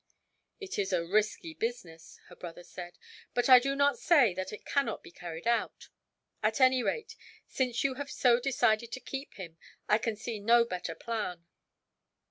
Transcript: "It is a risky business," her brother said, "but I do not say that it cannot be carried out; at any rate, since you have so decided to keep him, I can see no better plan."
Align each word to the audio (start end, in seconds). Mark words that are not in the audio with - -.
"It 0.59 0.79
is 0.79 0.91
a 0.93 1.05
risky 1.05 1.53
business," 1.53 2.19
her 2.29 2.35
brother 2.35 2.63
said, 2.63 2.97
"but 3.35 3.47
I 3.49 3.59
do 3.59 3.75
not 3.75 3.99
say 3.99 4.33
that 4.33 4.51
it 4.51 4.65
cannot 4.65 5.03
be 5.03 5.11
carried 5.11 5.45
out; 5.45 5.89
at 6.41 6.59
any 6.59 6.81
rate, 6.81 7.15
since 7.45 7.83
you 7.83 7.93
have 8.01 8.09
so 8.09 8.39
decided 8.39 8.91
to 8.93 8.99
keep 8.99 9.35
him, 9.35 9.59
I 9.87 9.99
can 9.99 10.15
see 10.15 10.39
no 10.39 10.65
better 10.65 10.95
plan." 10.95 11.45